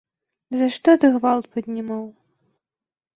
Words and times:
За 0.61 0.69
што 0.75 0.95
ты 1.03 1.11
гвалт 1.15 1.45
паднімаў? 1.57 2.01